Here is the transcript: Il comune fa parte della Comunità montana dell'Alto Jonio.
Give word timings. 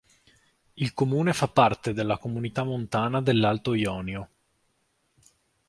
Il 0.73 0.95
comune 0.95 1.31
fa 1.31 1.47
parte 1.47 1.93
della 1.93 2.17
Comunità 2.17 2.63
montana 2.63 3.21
dell'Alto 3.21 3.75
Jonio. 3.75 4.29